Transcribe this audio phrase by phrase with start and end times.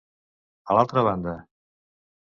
[0.71, 1.37] A l'altra banda.